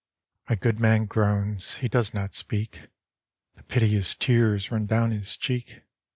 [0.49, 2.87] My good man groans; he does not speak;
[3.53, 5.83] The piteous tears run down his cheek.